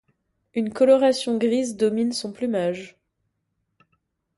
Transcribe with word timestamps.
Une 0.55 0.73
coloration 0.73 1.37
grise 1.37 1.75
domine 1.77 2.11
son 2.11 2.33
plumage. 2.33 2.97